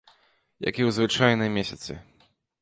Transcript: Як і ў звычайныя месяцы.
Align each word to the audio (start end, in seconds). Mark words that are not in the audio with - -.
Як 0.69 0.75
і 0.79 0.83
ў 0.87 0.89
звычайныя 0.99 1.53
месяцы. 1.59 1.91